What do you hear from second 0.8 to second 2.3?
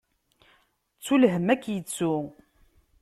Ttu lhemm, ad k-ittu.